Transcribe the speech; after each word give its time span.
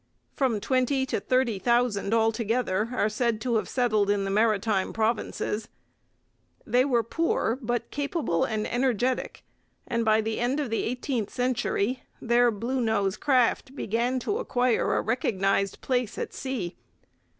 From 0.35 0.59
twenty 0.59 1.05
to 1.05 1.19
thirty 1.19 1.59
thousand 1.59 2.11
altogether 2.11 2.89
are 2.91 3.07
said 3.07 3.39
to 3.41 3.57
have 3.57 3.69
settled 3.69 4.09
in 4.09 4.25
the 4.25 4.31
Maritime 4.31 4.93
Provinces. 4.93 5.67
They 6.65 6.83
were 6.83 7.03
poor, 7.03 7.59
but 7.61 7.91
capable 7.91 8.43
and 8.43 8.65
energetic, 8.65 9.43
and 9.85 10.03
by 10.03 10.21
the 10.21 10.39
end 10.39 10.59
of 10.59 10.71
the 10.71 10.81
eighteenth 10.85 11.29
century 11.29 12.01
their 12.19 12.49
'Bluenose' 12.51 13.19
craft 13.19 13.75
began 13.75 14.17
to 14.21 14.39
acquire 14.39 14.95
a 14.95 15.01
recognized 15.01 15.81
place 15.81 16.17
at 16.17 16.33
sea. 16.33 16.75